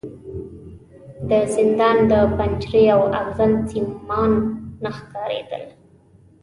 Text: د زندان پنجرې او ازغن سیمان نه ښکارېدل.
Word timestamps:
د 1.29 1.31
زندان 1.55 1.97
پنجرې 2.37 2.83
او 2.95 3.01
ازغن 3.19 3.51
سیمان 3.69 4.31
نه 4.83 4.89
ښکارېدل. 4.97 5.63